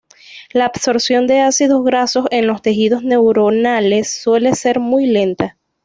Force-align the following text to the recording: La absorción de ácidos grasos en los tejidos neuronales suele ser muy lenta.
La 0.51 0.65
absorción 0.65 1.27
de 1.27 1.41
ácidos 1.41 1.83
grasos 1.83 2.25
en 2.31 2.47
los 2.47 2.63
tejidos 2.63 3.03
neuronales 3.03 4.11
suele 4.11 4.55
ser 4.55 4.79
muy 4.79 5.05
lenta. 5.05 5.57